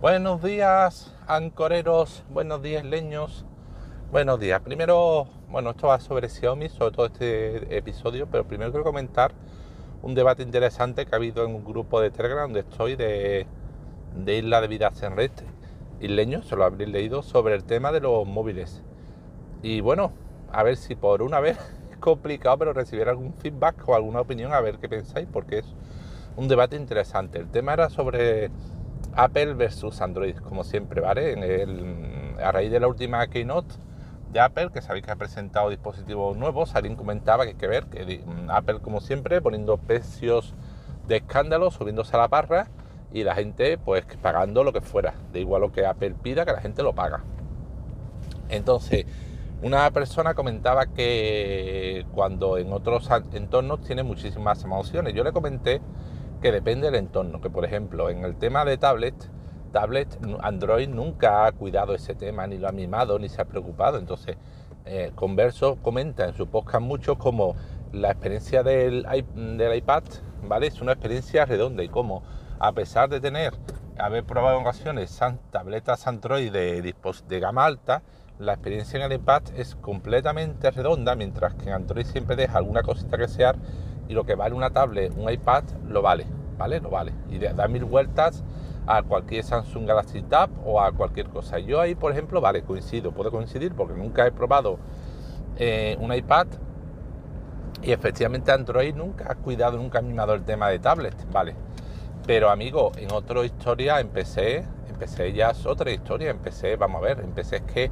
[0.00, 3.44] Buenos días, ancoreros, buenos días, leños.
[4.10, 4.62] Buenos días.
[4.62, 9.32] Primero, bueno, esto va sobre Xiaomi, sobre todo este episodio, pero primero quiero comentar
[10.00, 13.46] un debate interesante que ha habido en un grupo de Telegram donde estoy de,
[14.26, 15.44] Isla de Vida Senreste.
[16.00, 18.82] Y leños, se lo habréis leído, sobre el tema de los móviles.
[19.62, 20.14] Y bueno,
[20.50, 21.58] a ver si por una vez
[21.90, 25.66] es complicado, pero recibir algún feedback o alguna opinión, a ver qué pensáis, porque es
[26.38, 27.38] un debate interesante.
[27.38, 28.50] El tema era sobre
[29.14, 32.36] Apple versus Android, como siempre, ¿vale?
[32.42, 33.74] a raíz de la última keynote
[34.32, 37.86] de Apple, que sabéis que ha presentado dispositivos nuevos, alguien comentaba que hay que ver
[37.86, 40.54] que Apple, como siempre, poniendo precios
[41.08, 42.68] de escándalo, subiéndose a la parra
[43.12, 45.14] y la gente, pues, pagando lo que fuera.
[45.32, 47.24] De igual lo que Apple pida, que la gente lo paga.
[48.48, 49.06] Entonces,
[49.62, 55.12] una persona comentaba que cuando en otros entornos tiene muchísimas emociones.
[55.12, 55.80] Yo le comenté
[56.40, 59.14] que depende del entorno, que por ejemplo en el tema de tablet,
[59.72, 63.98] tablet Android nunca ha cuidado ese tema, ni lo ha mimado, ni se ha preocupado.
[63.98, 64.36] Entonces,
[64.86, 67.54] eh, Converso comenta en su podcast mucho como
[67.92, 70.04] la experiencia del, del iPad,
[70.42, 70.68] ¿vale?
[70.68, 72.22] Es una experiencia redonda y como
[72.58, 73.54] a pesar de tener,
[73.98, 75.18] haber probado en ocasiones
[75.50, 76.94] tabletas Android de,
[77.28, 78.02] de gama alta,
[78.38, 82.82] la experiencia en el iPad es completamente redonda, mientras que en Android siempre deja alguna
[82.82, 83.56] cosita que desear
[84.10, 86.26] y lo que vale una tablet, un iPad, lo vale,
[86.58, 86.80] ¿vale?
[86.80, 87.12] Lo vale.
[87.30, 88.42] Y da mil vueltas
[88.84, 91.60] a cualquier Samsung Galaxy Tab o a cualquier cosa.
[91.60, 94.78] Yo ahí, por ejemplo, vale, coincido, puedo coincidir porque nunca he probado
[95.56, 96.48] eh, un iPad
[97.82, 101.54] y efectivamente Android nunca ha cuidado, nunca ha mimado el tema de tablet, vale.
[102.26, 107.20] Pero amigo, en otra historia empecé, empecé ya es otra historia, empecé, vamos a ver,
[107.20, 107.90] empecé es que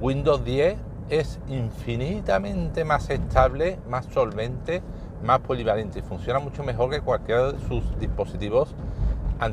[0.00, 0.78] Windows 10
[1.10, 4.82] es infinitamente más estable, más solvente,
[5.24, 8.74] más polivalente y funciona mucho mejor que cualquiera de sus dispositivos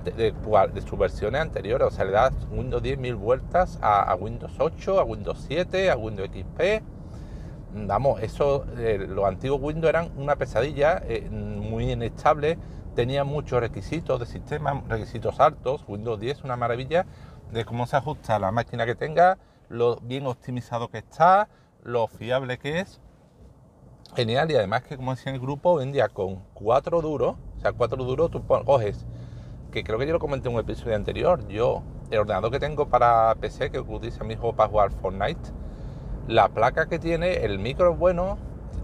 [0.03, 0.33] de,
[0.73, 1.87] de, sus versiones anteriores.
[1.87, 5.97] O sea, le das Windows 10 mil vueltas a, Windows 8, a Windows 7, a
[5.97, 6.83] Windows XP.
[7.73, 12.57] Vamos, eso, eh, los antiguos Windows eran una pesadilla, eh, muy inestable,
[12.95, 15.85] tenía muchos requisitos de sistema, requisitos altos.
[15.87, 17.05] Windows 10 es una maravilla
[17.51, 19.37] de cómo se ajusta la máquina que tenga,
[19.69, 21.47] lo bien optimizado que está,
[21.83, 22.99] lo fiable que es
[24.15, 27.59] genial y además que como decía el grupo, hoy en día con cuatro duros, o
[27.61, 29.05] sea, cuatro duros tú coges,
[29.71, 32.89] que creo que yo lo comenté en un episodio anterior, yo, el ordenador que tengo
[32.89, 35.51] para PC, que utiliza mi hijo para jugar Fortnite,
[36.27, 38.37] la placa que tiene, el micro es bueno,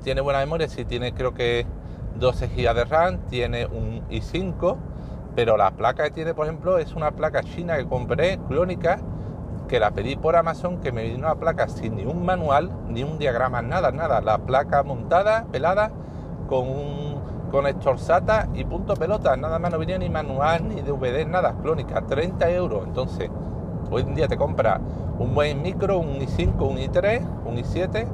[0.03, 1.65] tiene buena memoria, sí tiene creo que
[2.17, 4.77] 12 GB de RAM, tiene un i5,
[5.35, 8.99] pero la placa que tiene, por ejemplo, es una placa china que compré, clónica,
[9.67, 13.03] que la pedí por Amazon, que me vino una placa sin ni un manual, ni
[13.03, 14.21] un diagrama, nada, nada.
[14.21, 15.91] La placa montada, pelada,
[16.47, 17.17] con un
[17.51, 19.35] conector SATA y punto pelota.
[19.35, 21.55] Nada más no venía ni manual, ni DVD, nada.
[21.61, 22.83] Clónica, 30 euros.
[22.85, 23.29] Entonces,
[23.91, 24.79] hoy en día te compra
[25.19, 28.07] un buen micro, un i5, un i3, un i7,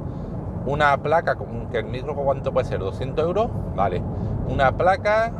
[0.66, 1.36] una placa,
[1.70, 4.02] que el micro cuánto puede ser, 200 euros, vale.
[4.48, 5.32] Una placa,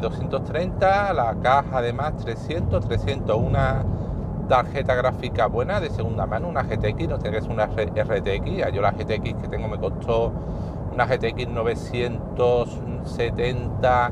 [0.00, 3.84] 230, eh, la caja además 300, 300, una
[4.48, 9.34] tarjeta gráfica buena de segunda mano, una GTX, no tenés una RTX, yo la GTX
[9.34, 10.32] que tengo me costó
[10.92, 14.10] una GTX 970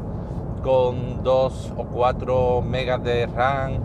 [0.62, 3.80] con 2 o 4 megas de RAM,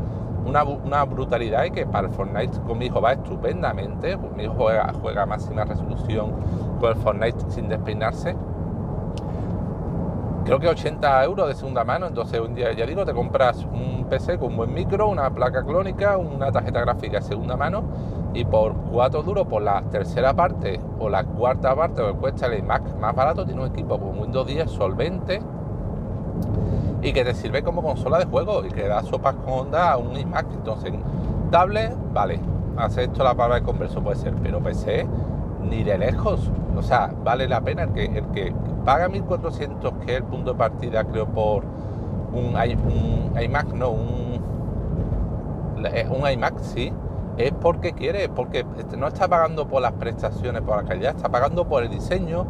[0.45, 4.55] una, una, brutalidad y que para el Fortnite con mi hijo va estupendamente, mi hijo
[4.57, 6.33] juega, juega máxima resolución
[6.79, 8.35] con el Fortnite sin despeinarse
[10.43, 12.07] creo que 80 euros de segunda mano.
[12.07, 15.63] Entonces, un día, ya digo, te compras un PC con un buen micro, una placa
[15.63, 17.83] clónica, una tarjeta gráfica de segunda mano
[18.33, 22.59] y por 4 duros, por la tercera parte o la cuarta parte, que cuesta el
[22.59, 25.41] iMac más barato, tiene un equipo con Windows 10 solvente
[27.01, 29.97] y que te sirve como consola de juego y que da sopas con onda a
[29.97, 30.45] un iMac.
[30.53, 30.93] Entonces,
[31.49, 32.39] tablet, vale,
[32.77, 35.07] hace esto la palabra de converso puede ser, pero PC
[35.69, 36.49] ni de lejos.
[36.75, 38.53] O sea, vale la pena el que, el que
[38.83, 41.63] paga 1400, que es el punto de partida, creo, por
[42.33, 44.41] un, un iMac, no, un,
[45.85, 46.91] eh, un iMac, sí,
[47.37, 48.65] es porque quiere, porque
[48.97, 52.45] no está pagando por las prestaciones, por la calidad, está pagando por el diseño,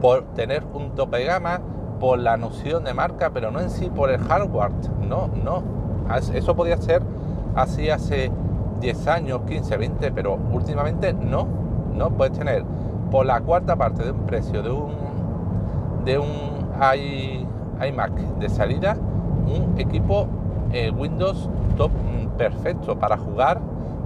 [0.00, 1.60] por tener un tope de gama,
[1.98, 4.70] por la noción de marca, pero no en sí por el hardware.
[5.08, 5.62] No, no.
[6.32, 7.02] Eso podía ser
[7.54, 8.30] así hace
[8.80, 11.46] 10 años, 15, 20, pero últimamente no.
[11.94, 12.64] No puedes tener
[13.10, 15.07] por la cuarta parte de un precio de un
[16.08, 16.58] de un
[17.86, 18.96] iMac de salida
[19.46, 20.26] un equipo
[20.72, 23.60] eh, Windows top mm, perfecto para jugar,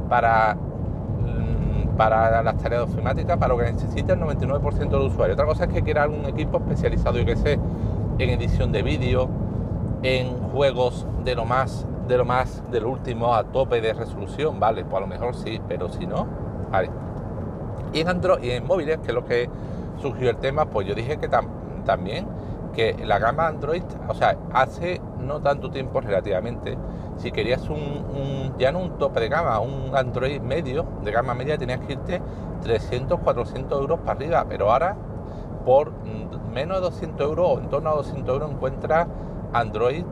[0.08, 5.34] para, mm, para las tareas ofimáticas, para lo que necesita el 99% del usuario.
[5.34, 7.58] Otra cosa es que quiera algún equipo especializado, yo que sé,
[8.18, 9.28] en edición de vídeo,
[10.02, 14.84] en juegos de lo más de lo más, del último a tope de resolución, vale,
[14.84, 16.26] pues a lo mejor sí, pero si no,
[16.68, 16.90] vale.
[17.92, 19.48] Y en Android y en móviles, que es lo que
[20.00, 21.28] surgió el tema, pues yo dije que
[21.84, 22.26] también
[22.72, 26.76] que la gama Android, o sea, hace no tanto tiempo relativamente,
[27.16, 31.58] si querías un, ya no un tope de gama, un Android medio, de gama media,
[31.58, 32.22] tenías que irte
[32.62, 34.96] 300, 400 euros para arriba, pero ahora
[35.64, 35.92] por
[36.52, 39.06] menos de 200 euros o en torno a 200 euros encuentras
[39.52, 40.04] Android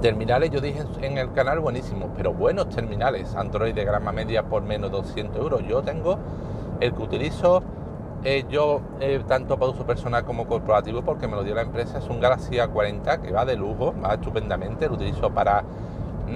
[0.00, 4.62] terminales, yo dije en el canal buenísimos, pero buenos terminales, Android de gama media por
[4.62, 5.62] menos de 200 euros.
[5.66, 6.18] Yo tengo
[6.80, 7.62] el que utilizo
[8.28, 11.98] eh, yo, eh, tanto para uso personal como corporativo, porque me lo dio la empresa,
[11.98, 15.62] es un Galaxy A40 que va de lujo, va estupendamente, lo utilizo para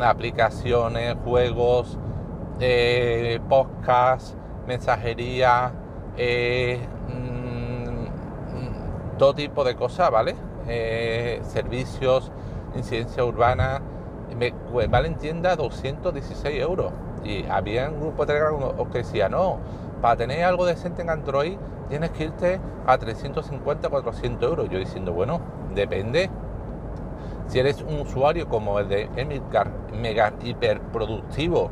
[0.01, 1.99] aplicaciones, juegos,
[2.61, 4.37] eh, podcast,
[4.69, 5.73] mensajería,
[7.09, 7.97] mm,
[9.19, 10.37] todo tipo de cosas, ¿vale?
[11.43, 12.31] servicios,
[12.77, 13.83] incidencia urbana,
[14.39, 14.53] me
[14.87, 16.93] vale en tienda 216 euros.
[17.25, 19.59] Y había un grupo de Telegram que decía, no,
[20.01, 21.57] para tener algo decente en Android
[21.89, 24.69] tienes que irte a 350, 400 euros.
[24.71, 25.41] Yo diciendo, bueno,
[25.75, 26.31] depende.
[27.49, 31.71] Si eres un usuario como el de Emilcar, mega hiperproductivo,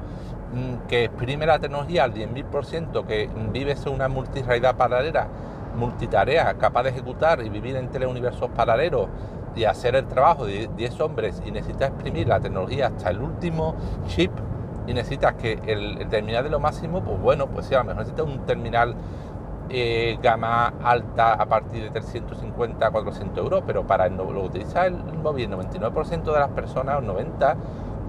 [0.53, 5.29] mm, que exprime la tecnología al 10.000%, que vives en una multirealidad paralela,
[5.77, 9.09] multitarea, capaz de ejecutar y vivir en teleuniversos paralelos
[9.55, 13.77] y hacer el trabajo de 10 hombres y necesitas exprimir la tecnología hasta el último
[14.07, 14.33] chip
[14.89, 17.99] y necesitas que el, terminal de lo máximo, pues bueno, pues sí, a lo mejor
[17.99, 18.95] necesitas un terminal
[19.69, 24.95] eh, gama alta a partir de 350 400 euros, pero para lo que utiliza el
[25.23, 27.57] móvil, el 99% de las personas, o 90%,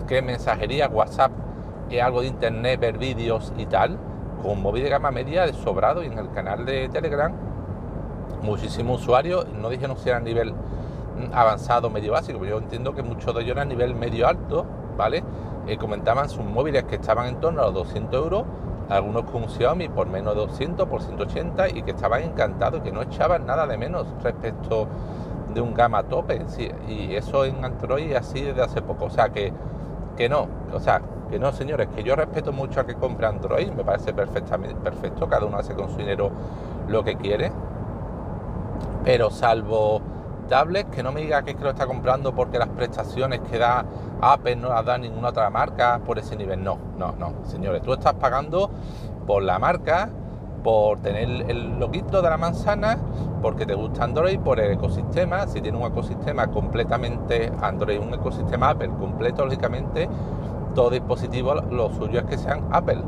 [0.07, 1.31] que mensajería, WhatsApp,
[1.89, 3.97] y algo de internet, ver vídeos y tal,
[4.41, 7.33] con un móvil de gama media de sobrado y en el canal de Telegram,
[8.41, 10.53] muchísimos usuarios, no dije no sea a nivel
[11.33, 14.65] avanzado, medio básico, pero yo entiendo que muchos de ellos eran a nivel medio alto,
[14.95, 15.23] ¿vale?
[15.69, 18.43] Eh, comentaban sus móviles que estaban en torno a los 200 euros,
[18.89, 22.91] algunos con un Xiaomi por menos de 200, por 180 y que estaban encantados, que
[22.91, 24.87] no echaban nada de menos respecto
[25.53, 26.43] de un gama tope.
[26.87, 29.05] y eso en Android así desde hace poco.
[29.05, 29.53] O sea que,
[30.17, 33.69] que no, o sea, que no, señores, que yo respeto mucho a que compre Android,
[33.71, 36.31] me parece perfectamente perfecto, cada uno hace con su dinero
[36.87, 37.51] lo que quiere,
[39.03, 40.01] pero salvo
[40.49, 43.57] tablets, que no me diga que es que lo está comprando porque las prestaciones que
[43.57, 43.85] da
[44.21, 46.63] Apple no las da ninguna otra marca por ese nivel.
[46.63, 48.69] No, no, no, señores, tú estás pagando
[49.25, 50.09] por la marca,
[50.63, 52.97] por tener el loquito de la manzana,
[53.41, 55.47] porque te gusta Android, por el ecosistema.
[55.47, 60.09] Si tiene un ecosistema completamente Android, un ecosistema Apple completo, lógicamente,
[60.75, 63.01] todo dispositivo lo suyo es que sean Apple.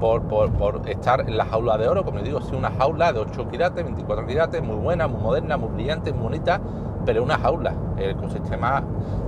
[0.00, 3.82] Por, estar en la jaula de oro, como digo, si una jaula de 8 quilates,
[3.82, 6.60] 24 quilates, muy buena, muy moderna, muy brillante, muy bonita,
[7.06, 7.74] pero una jaula.
[7.96, 8.82] El ecosistema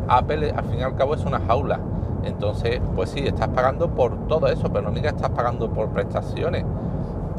[0.08, 1.80] Apple al fin y al cabo es una jaula.
[2.24, 6.64] Entonces, pues sí, estás pagando por todo eso, pero no me estás pagando por prestaciones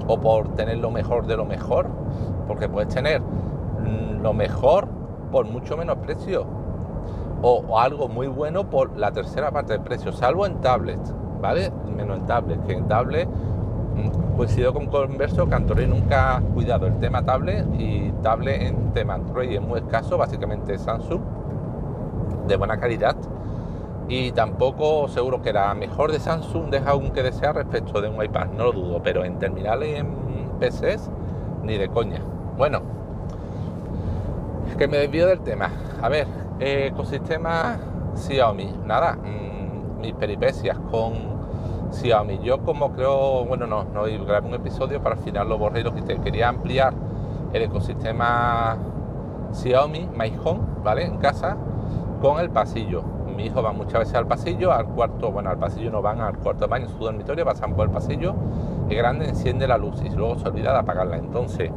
[0.08, 1.88] o por tener lo mejor de lo mejor,
[2.48, 4.88] porque puedes tener mm, lo mejor
[5.32, 6.46] por mucho menos precio
[7.42, 11.72] o, algo muy bueno por la tercera parte del precio, salvo en tablets, ¿vale?
[11.96, 13.30] Menos en tablets, que en tablets
[14.38, 19.16] coincido con Converso que Android nunca ha cuidado el tema tablet y tablet en tema
[19.16, 21.22] Android es muy escaso, básicamente Samsung,
[22.48, 23.16] de buena calidad.
[24.08, 28.24] Y tampoco seguro que la mejor de Samsung deja aún que desear respecto de un
[28.24, 30.08] iPad, no lo dudo, pero en terminales y en
[30.60, 31.10] PCs
[31.64, 32.22] ni de coña.
[32.58, 32.82] Bueno,
[34.78, 35.72] que me desvío del tema.
[36.02, 36.28] A ver,
[36.60, 37.78] ecosistema
[38.16, 39.57] Xiaomi, nada, mm,
[40.00, 41.14] mis peripecias con
[41.92, 42.40] Xiaomi.
[42.40, 46.22] Yo como creo, bueno, no, no grabé un episodio, para al final lo borré y.
[46.22, 46.94] Quería ampliar
[47.54, 48.78] el ecosistema
[49.54, 51.06] Xiaomi, My Home, ¿vale?
[51.06, 51.58] En casa,
[52.22, 53.04] con el pasillo.
[53.36, 56.38] Mi hijo va muchas veces al pasillo, al cuarto, bueno, al pasillo no van, al
[56.38, 58.34] cuarto baño, en su dormitorio, pasan por el pasillo,
[58.90, 61.18] es grande, enciende la luz y luego se olvida de apagarla.
[61.18, 61.72] Entonces,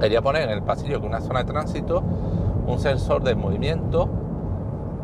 [0.00, 2.02] quería poner en el pasillo, que una zona de tránsito,
[2.66, 4.08] un sensor de movimiento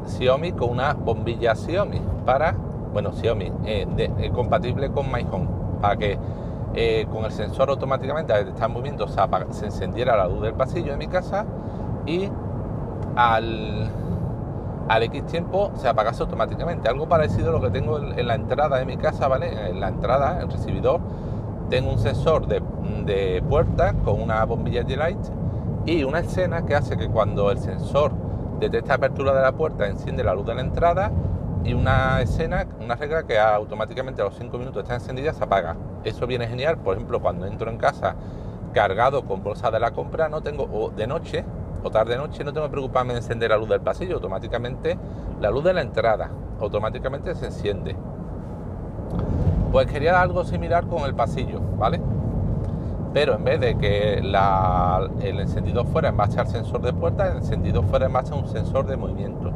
[0.06, 2.54] Xiaomi con una bombilla Xiaomi para
[2.92, 5.48] bueno, Xiaomi, eh, eh, compatible con My Home,
[5.80, 6.18] para que
[6.74, 10.92] eh, con el sensor automáticamente al estar moviendo se, se, encendiera la luz del pasillo
[10.92, 11.44] de mi casa
[12.06, 12.28] y
[13.16, 13.90] al,
[14.88, 16.88] al X tiempo se apagase automáticamente.
[16.88, 19.70] Algo parecido a lo que tengo en, la entrada de mi casa, ¿vale?
[19.70, 21.00] En la entrada, en el recibidor,
[21.70, 22.62] tengo un sensor de,
[23.04, 25.18] de puerta con una bombilla de light
[25.86, 28.12] y una escena que hace que cuando el sensor
[28.60, 31.10] detecta apertura de la puerta enciende la luz de la entrada
[31.64, 35.76] y una escena, una regla que automáticamente a los 5 minutos está encendida se apaga.
[36.04, 38.14] Eso viene genial, por ejemplo, cuando entro en casa
[38.72, 41.44] cargado con bolsa de la compra, no tengo, o de noche,
[41.82, 44.98] o tarde noche no tengo que preocuparme de encender la luz del pasillo, automáticamente
[45.40, 47.96] la luz de la entrada automáticamente se enciende.
[49.72, 52.00] Pues quería algo similar con el pasillo, ¿vale?
[53.12, 57.38] Pero en vez de que el encendido fuera en base al sensor de puerta, el
[57.38, 59.50] encendido fuera en a un sensor de movimiento.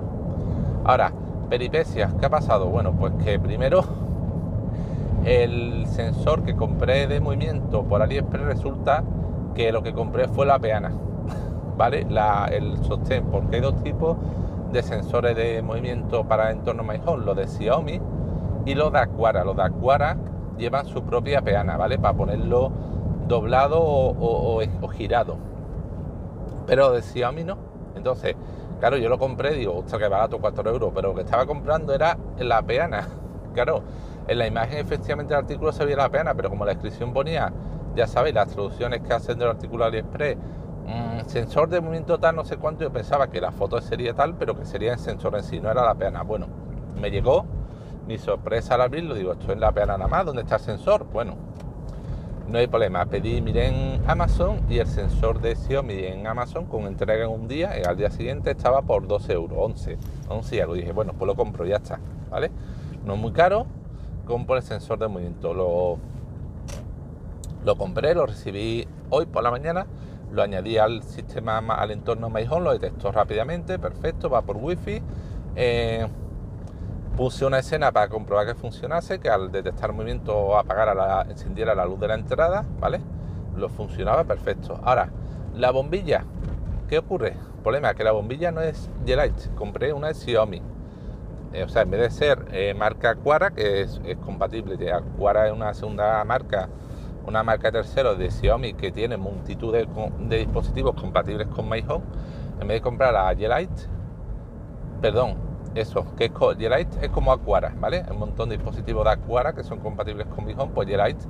[0.85, 1.13] Ahora,
[1.49, 2.67] peripecias, ¿qué ha pasado?
[2.67, 3.85] Bueno, pues que primero
[5.25, 9.05] el sensor que compré de movimiento por AliExpress resulta
[9.55, 10.93] que lo que compré fue la peana,
[11.77, 12.07] ¿vale?
[12.51, 14.17] el sostén, porque hay dos tipos
[14.73, 18.01] de sensores de movimiento para entorno My los de Xiaomi
[18.67, 19.45] y los de Aquara.
[19.45, 20.17] Los de Aquara
[20.59, 21.99] llevan su propia peana, ¿vale?
[21.99, 22.73] Para ponerlo
[23.27, 25.37] doblado o, girado.
[26.67, 27.57] Pero de Xiaomi no.
[27.97, 28.35] Entonces,
[28.81, 31.95] claro, yo lo compré, digo, ostras, que barato, 4 euros, pero lo que estaba comprando
[31.95, 33.09] era la peana.
[33.55, 33.85] Claro,
[34.27, 37.53] en la imagen efectivamente el artículo se veía la peana, pero como la descripción ponía,
[37.95, 42.45] ya sabéis, las traducciones que hacen del artículo AliExpress, mmm, sensor de movimiento tal, no
[42.45, 45.45] sé cuánto, yo pensaba que la foto sería tal, pero que sería el sensor en
[45.45, 46.23] sí, no era la peana.
[46.25, 46.49] Bueno,
[47.01, 47.45] me llegó
[48.09, 51.07] mi sorpresa al abrirlo, digo, esto es la peana nada más, ¿dónde está el sensor?
[51.13, 51.37] Bueno,
[52.49, 53.07] no hay problema.
[53.07, 57.49] Pedí, miré en Amazon y el sensor de Xiaomi en Amazon con entrega en un
[57.49, 59.99] día y al día siguiente estaba por 12 euros, 11,
[60.29, 60.75] 11 y algo.
[60.75, 61.99] Dije, bueno, pues lo compro, ya está,
[62.31, 62.51] ¿vale?
[63.05, 63.67] No es muy caro,
[64.27, 65.55] compro el sensor de movimiento.
[65.55, 65.99] Lo,
[67.65, 69.87] lo compré, lo recibí hoy por la mañana,
[70.31, 75.01] lo añadí al sistema, al entorno My lo detectó rápidamente, perfecto, va por wifi.
[75.57, 76.07] Eh,
[77.17, 81.87] Puse una escena para comprobar que funcionase, que al detectar movimiento apagara la, encendiera la
[81.87, 83.01] luz de la entrada, ¿vale?
[83.55, 84.81] Lo funcionaba perfecto.
[84.83, 85.11] Ahora,
[85.55, 86.25] la bombilla,
[86.89, 87.29] ¿qué ocurre?
[87.29, 90.61] El problema es que la bombilla no es G-Lite, compré una de Xiaomi.
[91.53, 94.77] Eh, o sea, en vez de ser eh, marca Quara, que es, compatible,
[95.17, 96.69] Quara es una segunda marca,
[97.29, 102.05] una marca tercero de Xiaomi que tiene multitud de, dispositivos compatibles con My Home,
[102.61, 103.89] en vez de comprar la G-Lite,
[105.01, 106.33] perdón, eso, que es
[107.03, 108.05] es como Aquara, ¿vale?
[108.11, 111.25] Un montón de dispositivos de Aquara que son compatibles con Home, pues G-Lite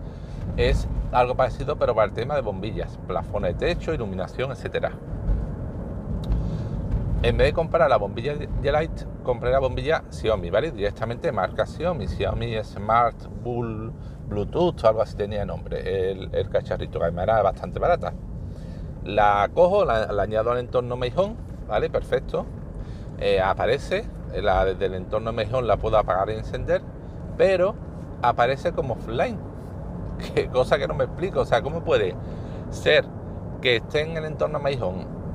[0.56, 4.92] es algo parecido, pero para el tema de bombillas, plafones de techo, iluminación, etcétera.
[7.22, 10.70] En vez de comprar la bombilla G-Lite, compré la bombilla Xiaomi, ¿vale?
[10.72, 13.92] Directamente marca Xiaomi, Xiaomi Smart Bull
[14.28, 18.12] Bluetooth o algo así tenía nombre, el, cacharrito, que me era bastante barata.
[19.04, 21.36] La cojo, la, añado al entorno Home,
[21.66, 21.88] ¿vale?
[21.88, 22.44] Perfecto.
[23.18, 24.04] Eh, aparece
[24.42, 26.82] la, desde el entorno mejor la puedo apagar y encender,
[27.36, 27.74] pero
[28.22, 29.38] aparece como offline.
[30.52, 31.40] Cosa que no me explico.
[31.40, 32.14] O sea, ¿cómo puede
[32.70, 33.04] ser
[33.60, 34.78] que esté en el entorno My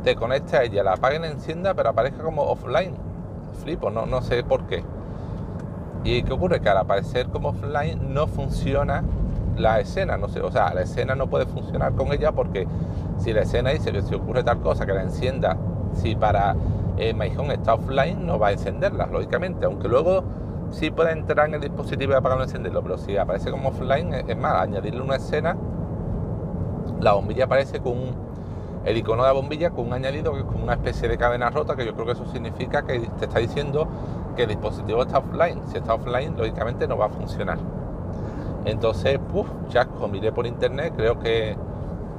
[0.03, 2.96] te conecte a ella, la apague y la encienda, pero aparezca como offline?
[3.63, 4.84] Flipo, no, no sé por qué.
[6.03, 6.62] ¿Y qué ocurre?
[6.62, 9.03] Que al aparecer como offline no funciona
[9.58, 12.65] la escena, no sé, o sea, la escena no puede funcionar con ella porque
[13.17, 15.58] si la escena dice que si ocurre tal cosa, que la encienda,
[15.93, 16.55] si para
[17.00, 17.15] eh,
[17.53, 20.24] está offline, no va a encenderla, lógicamente, aunque luego
[20.72, 24.13] sí puede entrar en el dispositivo y apagarlo y encenderlo, pero si aparece como offline,
[24.13, 25.56] es más, añadirle una escena,
[27.00, 28.29] la bombilla aparece con
[28.86, 31.50] el icono de la bombilla con un añadido que es como una especie de cadena
[31.50, 33.88] rota, que yo creo que eso significa que te está diciendo
[34.36, 35.62] que el dispositivo está offline.
[35.68, 37.58] Si está offline, lógicamente no va a funcionar.
[38.65, 41.58] Entonces, puff, chasco, miré por internet, creo que,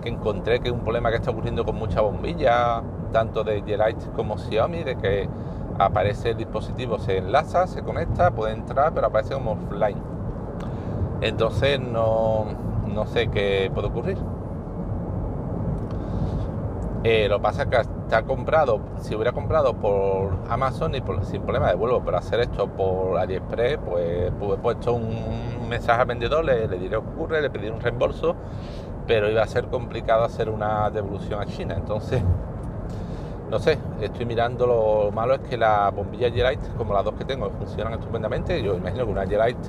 [0.04, 4.38] encontré que es un problema que está ocurriendo con muchas bombillas tanto de G-Lite como
[4.38, 5.28] Xiaomi, de que
[5.78, 9.98] aparece el dispositivo, se enlaza, se conecta, puede entrar, pero aparece como offline.
[11.20, 12.46] Entonces no,
[12.86, 14.18] no sé qué puede ocurrir.
[17.02, 22.02] Eh, lo pasa que está comprado, si hubiera comprado por Amazon y sin problema devuelvo,
[22.04, 26.78] pero hacer esto por AliExpress, pues, pues he puesto un mensaje al vendedor, le, le
[26.78, 28.34] diré ocurre, le pediré un reembolso,
[29.06, 31.74] pero iba a ser complicado hacer una devolución a China.
[31.74, 32.22] Entonces
[33.50, 37.24] no sé, estoy mirando lo malo es que la bombilla G-Lite, como las dos que
[37.24, 38.62] tengo, funcionan estupendamente.
[38.62, 39.68] Yo imagino que una G-Lite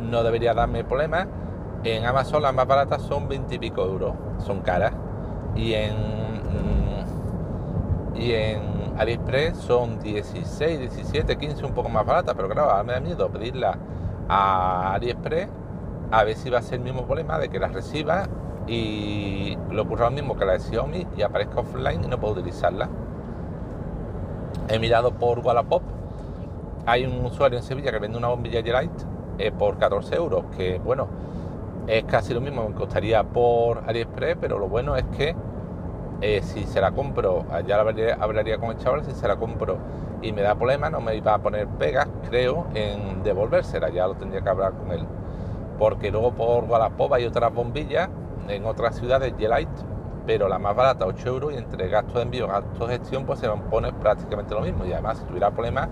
[0.00, 1.28] no debería darme problemas.
[1.84, 4.14] En Amazon las más baratas son 20 y pico euros,
[4.44, 4.92] son caras.
[5.54, 5.94] Y en,
[8.16, 8.60] y en
[8.98, 12.34] AliExpress son 16, 17, 15, un poco más baratas.
[12.34, 13.78] Pero claro, ahora me da miedo pedirla
[14.28, 15.48] a AliExpress
[16.10, 18.26] a ver si va a ser el mismo problema de que las reciba
[18.68, 22.34] y lo ocurre lo mismo que la de Xiaomi y aparezca offline y no puedo
[22.34, 22.88] utilizarla.
[24.68, 25.82] He mirado por Wallapop,
[26.86, 29.04] hay un usuario en Sevilla que vende una bombilla G-Lite
[29.38, 31.08] eh, por 14 euros, que bueno,
[31.86, 35.34] es casi lo mismo que me costaría por AliExpress, pero lo bueno es que
[36.20, 39.36] eh, si se la compro, ya la hablaría, hablaría, con el chaval, si se la
[39.36, 39.78] compro
[40.20, 44.14] y me da problema, no me iba a poner pegas, creo, en devolvérsela, ya lo
[44.16, 45.06] tendría que hablar con él.
[45.78, 48.08] Porque luego por Wallapop hay otras bombillas
[48.48, 52.44] en otras ciudades G-Lite pero la más barata 8 euros y entre gastos de envío
[52.44, 54.84] y gastos de gestión pues se pone prácticamente lo mismo.
[54.84, 55.88] Y además si tuviera problemas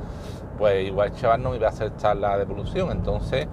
[0.58, 2.90] pues igual chaval no iba a aceptar la devolución.
[2.90, 3.46] Entonces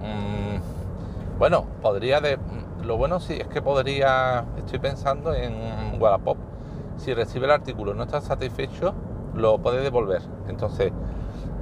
[0.00, 2.38] mmm, bueno podría de
[2.82, 5.54] lo bueno sí es que podría estoy pensando en
[6.00, 6.38] Wallapop.
[6.96, 8.94] Si recibe el artículo y no está satisfecho
[9.34, 10.22] lo puede devolver.
[10.48, 10.92] Entonces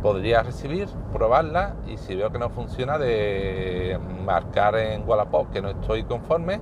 [0.02, 5.70] podría recibir, probarla y si veo que no funciona de marcar en Wallapop que no
[5.70, 6.60] estoy conforme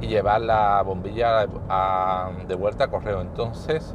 [0.00, 3.20] y llevar la bombilla de vuelta a correo.
[3.20, 3.94] Entonces,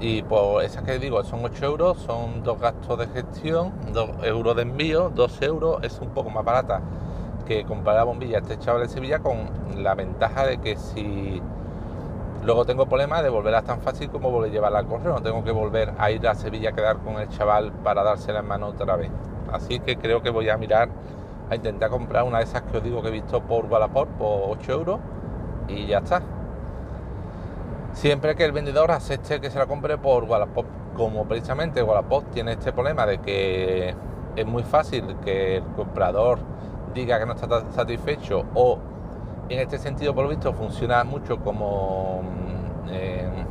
[0.00, 4.56] y por esas que digo son 8 euros, son dos gastos de gestión, 2 euros
[4.56, 6.80] de envío, 2 euros, es un poco más barata
[7.46, 11.40] que comprar la bombilla este chaval de Sevilla con la ventaja de que si
[12.48, 15.12] Luego tengo problemas de volverla tan fácil como volver a llevarla al correo.
[15.12, 18.38] No tengo que volver a ir a Sevilla a quedar con el chaval para dársela
[18.38, 19.10] en mano otra vez.
[19.52, 20.88] Así que creo que voy a mirar
[21.50, 24.58] a intentar comprar una de esas que os digo que he visto por Wallapop por
[24.58, 24.98] 8 euros
[25.68, 26.22] y ya está.
[27.92, 30.64] Siempre que el vendedor acepte que se la compre por Wallapop.
[30.96, 33.94] Como precisamente Wallapop tiene este problema de que
[34.36, 36.38] es muy fácil que el comprador
[36.94, 38.78] diga que no está satisfecho o
[39.48, 43.44] en este sentido, por lo visto, funciona mucho como, mm, eh,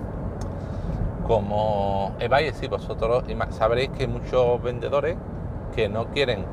[1.28, 2.54] como eBay.
[2.54, 5.18] Sí, vosotros sabréis que muchos vendedores
[5.76, 6.46] que no quieren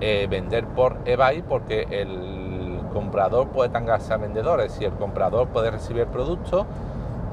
[0.00, 4.72] eh, vender por eBay porque el comprador puede tangarse a vendedores.
[4.72, 6.66] Si el comprador puede recibir el producto,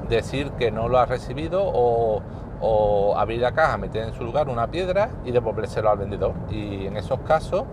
[0.08, 2.22] decir que no lo ha recibido o,
[2.60, 6.34] o abrir la caja, meter en su lugar una piedra y devolvérselo al vendedor.
[6.50, 7.64] Y en esos casos,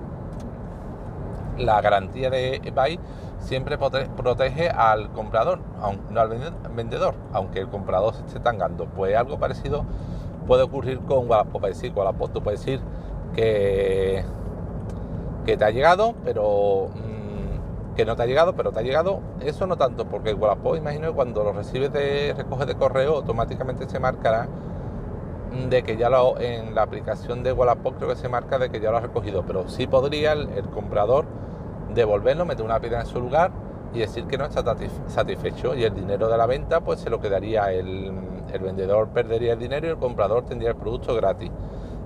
[1.57, 2.99] la garantía de eBay
[3.39, 5.59] siempre protege al comprador,
[6.09, 6.29] no al
[6.75, 8.85] vendedor, aunque el comprador se esté tangando.
[8.85, 9.85] Pues algo parecido
[10.47, 11.63] puede ocurrir con Wallapop.
[11.65, 12.81] Decir, Wallapop tú puedes decir
[13.35, 14.23] que,
[15.45, 19.19] te ha llegado, pero mm, que no te ha llegado, pero te ha llegado.
[19.41, 23.87] Eso no tanto, porque Wallapop, imagino que cuando lo recibes de recoge de correo, automáticamente
[23.87, 24.47] se marcará
[25.69, 28.81] de que ya lo en la aplicación de Wallapop creo que se marca de que
[28.81, 31.25] ya lo ha recogido, pero sí podría el comprador
[31.97, 33.51] devolverlo, meter una piedra en su lugar
[33.93, 34.63] y decir que no está
[35.07, 35.75] satisfecho.
[35.75, 38.11] Y el dinero de la venta pues se lo quedaría el,
[38.61, 41.51] vendedor perdería el dinero y el comprador tendría el producto gratis.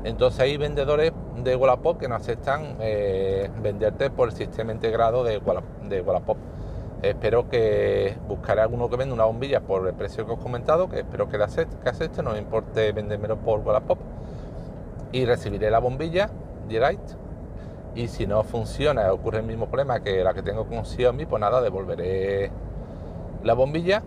[0.03, 1.11] Entonces hay vendedores
[1.43, 6.37] de Wallapop que no aceptan eh, venderte por el sistema integrado de Wallapop,
[7.01, 10.89] espero que buscaré alguno que venda una bombilla por el precio que os he comentado
[10.89, 13.99] que espero que, la acepte no me importe vendérmelo por Wallapop.
[15.11, 16.29] Y recibiré la bombilla
[16.67, 17.11] direct
[17.95, 21.39] y si no funciona, ocurre el mismo problema que la que tengo con Xiaomi, pues
[21.39, 22.51] nada, devolveré
[23.43, 24.03] la bombilla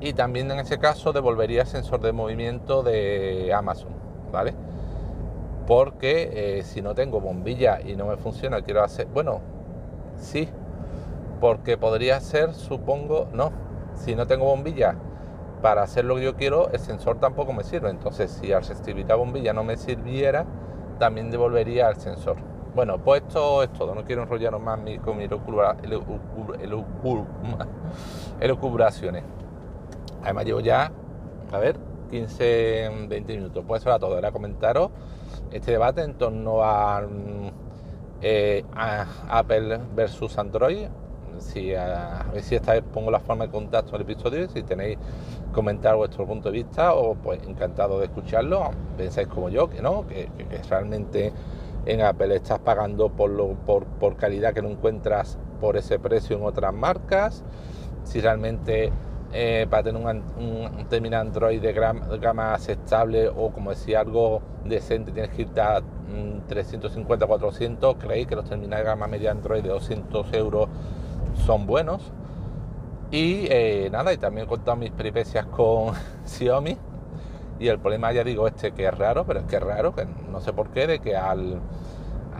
[0.00, 3.90] y también en ese caso devolvería el sensor de movimiento de Amazon,
[4.32, 4.54] ¿vale?
[5.66, 9.40] Porque eh, si no tengo bombilla y no me funciona, quiero hacer, bueno,
[10.16, 10.48] sí,
[11.40, 13.52] porque podría ser, supongo, no,
[13.94, 14.94] si no tengo bombilla
[15.62, 17.90] para hacer lo que yo quiero, el sensor tampoco me sirve.
[17.90, 18.62] Entonces, si al
[19.06, 20.46] la bombilla no me sirviera,
[20.98, 22.36] también devolvería el sensor.
[22.78, 23.92] Bueno, pues esto es todo.
[23.92, 25.28] No quiero enrollarnos más con mis
[28.40, 29.24] elucubraciones.
[30.22, 30.92] Además llevo ya,
[31.50, 31.76] a ver,
[32.12, 33.64] 15, 20 minutos.
[33.66, 34.16] Pues eso era todo.
[34.16, 34.92] Era comentaros
[35.50, 37.02] este debate en torno a,
[38.22, 38.64] eh,
[39.28, 40.86] Apple versus Android.
[41.38, 44.48] Si, a, ver si esta vez pongo la forma de contacto en el episodio.
[44.50, 44.98] Si tenéis
[45.52, 48.70] comentar vuestro punto de vista, o pues encantado de escucharlo.
[48.96, 51.32] Pensáis como yo, que no, que, que realmente
[51.86, 52.34] en Apple.
[52.34, 57.44] Estás pagando por, calidad que no encuentras por ese precio en otras marcas,
[58.04, 58.92] si realmente
[59.32, 65.30] eh, para tener un, terminal Android de gama, aceptable o como decía algo decente tienes
[65.32, 65.82] que irte a
[66.48, 70.68] 350, mm, 400, creéis que los terminales de gama media Android de 200 euros
[71.44, 72.12] son buenos.
[73.10, 75.94] Y eh, nada, y también he contado mis peripecias con
[76.26, 76.76] Xiaomi,
[77.58, 80.06] y el problema, ya digo, este que es raro, pero es que es raro, que
[80.30, 81.60] no sé por qué, de que al,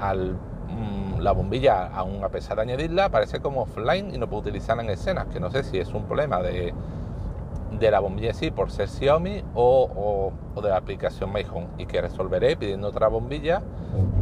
[0.00, 0.32] al
[0.68, 4.82] mm, la bombilla, aún a pesar de añadirla, aparece como offline y no puede utilizarla
[4.82, 6.72] en escenas, que no sé si es un problema de,
[7.72, 11.86] de la bombilla sí por ser Xiaomi o, o, de la aplicación My Home y
[11.86, 13.62] que resolveré pidiendo otra bombilla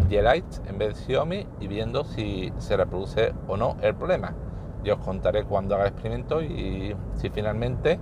[0.08, 4.34] G-Lite en vez de Xiaomi y viendo si se reproduce o no el problema.
[4.84, 7.98] Yo os contaré cuando haga el experimento y si finalmente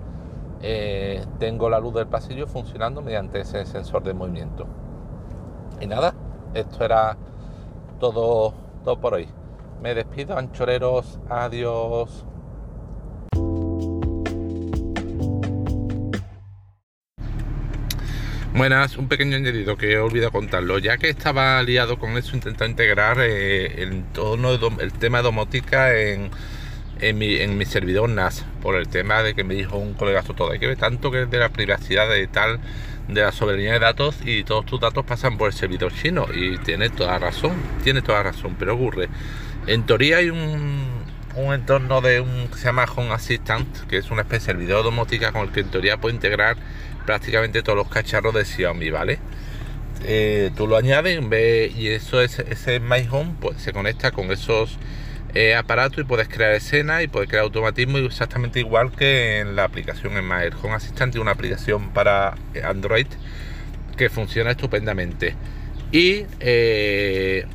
[0.66, 4.66] eh, tengo la luz del pasillo funcionando mediante ese sensor de movimiento.
[5.78, 6.14] Y nada,
[6.54, 7.18] esto era
[8.00, 9.28] todo, todo por hoy.
[9.82, 12.24] Me despido, anchoreros, adiós.
[18.54, 20.78] Buenas, un pequeño añadido que he olvidado contarlo.
[20.78, 24.04] Ya que estaba liado con eso, intentando integrar eh, el,
[24.80, 26.30] el tema domótica en,
[27.08, 30.22] en, mi, en mi servidor NAS, por el tema de que me dijo un colega
[30.22, 30.52] todo.
[30.52, 32.60] Hay que ver tanto que es de la privacidad de tal,
[33.08, 36.26] de la soberanía de datos y todos tus datos pasan por el servidor chino.
[36.34, 39.08] Y tiene toda razón, tiene toda razón, pero ocurre.
[39.66, 41.04] En teoría hay un,
[41.36, 44.84] un entorno de un que se llama Home Assistant, que es una especie de servidor
[44.84, 46.56] domótica con el que en teoría puede integrar
[47.04, 49.18] prácticamente todos los cacharros de Xiaomi, ¿vale?
[50.06, 51.20] Eh, tú lo añades
[51.76, 54.76] y eso es ese My Home pues se conecta con esos
[55.34, 59.64] eh, aparatos y puedes crear escenas y puedes crear automatismo exactamente igual que en la
[59.64, 63.06] aplicación en My Home Assistant, una aplicación para Android
[63.96, 65.34] que funciona estupendamente.
[65.92, 67.46] Y eh,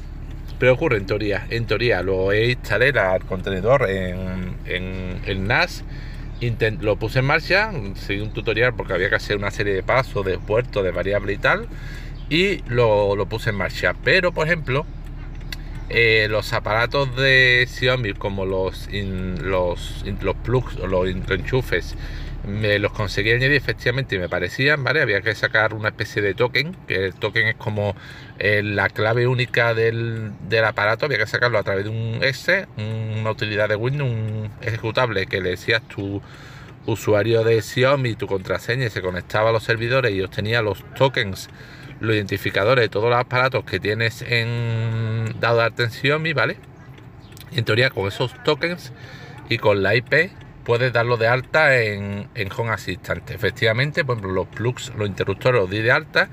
[0.59, 5.83] pero ocurre en teoría, en teoría lo he instalado al contenedor en, en el NAS
[6.81, 10.25] lo puse en marcha, seguí un tutorial porque había que hacer una serie de pasos,
[10.25, 11.67] de puertos, de variables y tal,
[12.29, 13.93] y lo, puse en marcha.
[14.03, 14.85] Pero, por ejemplo,
[15.89, 21.95] eh, los aparatos de Xiaomi, como los, los, los plugs o los enchufes,
[22.45, 25.01] me los conseguí añadir efectivamente y me parecían, ¿vale?
[25.01, 27.95] Había que sacar una especie de token, que el token es como
[28.39, 30.31] eh, la clave única del,
[30.65, 35.25] aparato, había que sacarlo a través de un S, una utilidad de Windows, un ejecutable
[35.27, 36.21] que le decías tu
[36.85, 41.49] usuario de Xiaomi, tu contraseña y se conectaba a los servidores y obtenía los tokens,
[41.99, 46.57] los identificadores de todos los aparatos que tienes en dado de Xiaomi, ¿vale?
[47.51, 48.93] Y en teoría con esos tokens
[49.49, 50.31] y con la IP
[50.63, 53.29] puedes darlo de alta en, en Home Assistant.
[53.31, 56.29] Efectivamente, por ejemplo, los plugs, los interruptores los di de alta.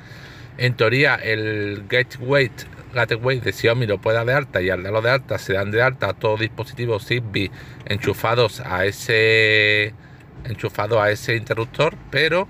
[0.59, 2.51] En teoría, el gateway,
[2.93, 5.71] gateway de Xiaomi lo puede dar de alta y al darlo de alta se dan
[5.71, 7.51] de alta todos dispositivos Zigbee
[7.87, 9.95] enchufados a ese
[10.45, 12.49] enchufado a ese interruptor, pero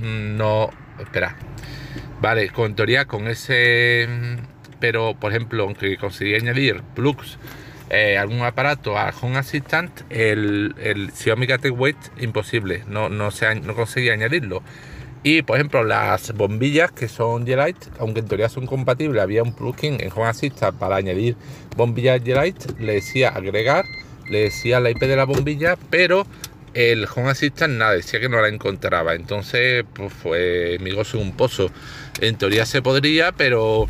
[0.00, 1.36] no, espera.
[2.20, 4.06] Vale, con teoría con ese
[4.80, 7.38] pero por ejemplo, aunque conseguí añadir plugs
[7.90, 13.74] eh, algún aparato a Home Assistant, el, el Xiaomi Gateway imposible, no, no, se, no
[13.74, 14.62] conseguí añadirlo.
[15.24, 19.54] Y por ejemplo, las bombillas que son G-Light, aunque en teoría son compatibles, había un
[19.54, 21.36] plugin en Home Assistant para añadir
[21.76, 23.84] bombillas G-Light, le decía agregar,
[24.30, 26.26] le decía la IP de la bombilla, pero
[26.74, 29.14] el Home Assistant nada, decía que no la encontraba.
[29.14, 31.70] Entonces, pues fue mi gozo un pozo.
[32.20, 33.88] En teoría se podría, pero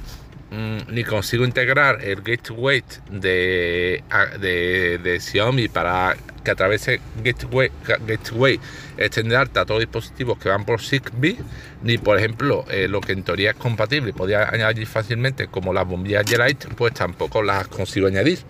[0.50, 4.02] Mm, ni consigo integrar el gateway de,
[4.40, 7.70] de, Xiaomi para que a través de gateway,
[8.04, 8.58] gateway
[8.98, 11.36] extender alta a todos los dispositivos que van por Zigbee,
[11.84, 15.86] ni por ejemplo eh, lo que en teoría es compatible podía añadir fácilmente como las
[15.86, 18.40] bombillas G-Lite, pues tampoco las consigo añadir.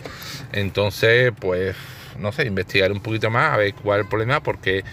[0.53, 1.77] Entonces, pues
[2.21, 4.85] no sé, investigar un poquito más a ver cuál es el problema porque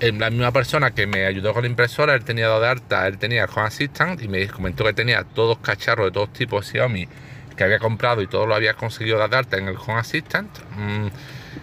[0.00, 3.18] la misma persona que me ayudó con la impresora, él tenía dado de alta, él
[3.18, 6.72] tenía el Home Assistant y me comentó que tenía todos cacharros de todos tipos de
[6.72, 7.08] Xiaomi
[7.56, 10.50] que había comprado y todo lo había conseguido dar de alta en el Home Assistant.
[10.76, 11.06] Mm,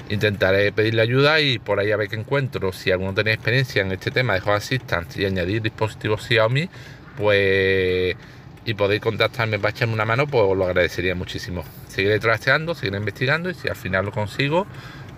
[0.10, 2.72] intentaré pedirle ayuda y por ahí a ver qué encuentro.
[2.72, 6.70] Si alguno tiene experiencia en este tema de Home Assistant y añadir dispositivos Xiaomi,
[7.18, 8.16] pues
[8.66, 11.64] y podéis contactarme para echarme una mano, pues os lo agradecería muchísimo.
[11.88, 14.68] Seguiré trasteando, seguiré investigando y si al final lo consigo,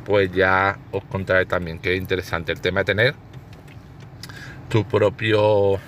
[0.06, 3.15] pues ya os contaré también que es interesante el tema de tener
[4.69, 5.79] tu propio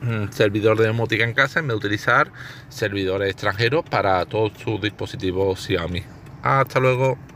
[0.00, 2.32] mm, servidor de domótica en casa en vez de utilizar
[2.68, 6.02] servidores extranjeros para todos tus dispositivos Xiaomi.
[6.42, 7.29] Hasta luego.